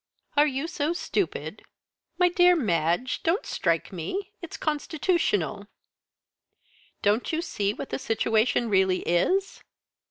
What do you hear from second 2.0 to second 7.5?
"My dear Madge! Don't strike me! It's constitutional." "Don't you